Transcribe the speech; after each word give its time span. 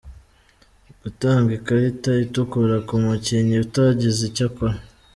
Gutanga 1.01 1.49
ikarita 1.59 2.11
itukura 2.25 2.77
ku 2.87 2.95
mukinnyi 3.03 3.55
utagize 3.65 4.21
icyo 4.29 4.45
akora. 4.49 4.75